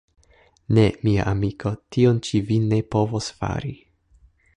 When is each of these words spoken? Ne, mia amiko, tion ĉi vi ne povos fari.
Ne, 0.77 0.85
mia 1.07 1.25
amiko, 1.31 1.71
tion 1.95 2.21
ĉi 2.29 2.41
vi 2.47 2.57
ne 2.73 2.81
povos 2.97 3.29
fari. 3.43 3.75